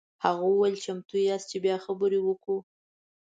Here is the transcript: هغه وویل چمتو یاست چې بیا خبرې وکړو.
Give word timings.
هغه 0.25 0.43
وویل 0.47 0.75
چمتو 0.83 1.15
یاست 1.27 1.47
چې 1.51 1.57
بیا 1.65 1.77
خبرې 1.85 2.19
وکړو. 2.21 2.57